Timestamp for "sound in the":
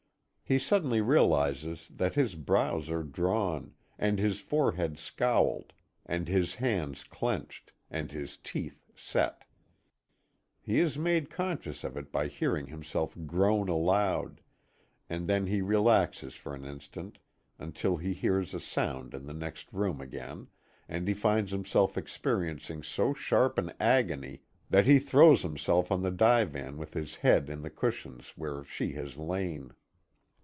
18.59-19.33